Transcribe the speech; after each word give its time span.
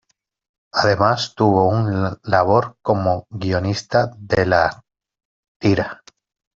Además, 0.73 1.35
tuvo 1.35 1.69
un 1.69 2.17
labor 2.23 2.79
como 2.81 3.27
guionista 3.29 4.11
de 4.17 4.47
la 4.47 4.83
tira. 5.59 6.01